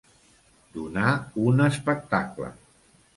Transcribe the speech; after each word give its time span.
Donar 0.77 1.11
un 1.49 1.61
espectacle. 1.65 2.51